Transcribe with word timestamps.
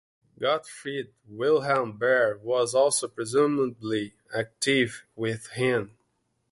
Gottfried 0.39 1.13
Wilhelm 1.29 1.99
Baer 1.99 2.39
was 2.39 2.73
also 2.73 3.07
presumably 3.07 4.15
active 4.35 5.05
with 5.15 5.49
him. 5.49 5.95